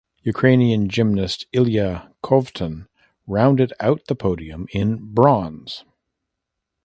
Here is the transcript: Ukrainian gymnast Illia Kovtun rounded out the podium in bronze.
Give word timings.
Ukrainian 0.25 0.89
gymnast 0.89 1.45
Illia 1.53 2.09
Kovtun 2.23 2.87
rounded 3.27 3.71
out 3.79 4.03
the 4.07 4.15
podium 4.15 4.65
in 4.71 4.97
bronze. 5.13 5.85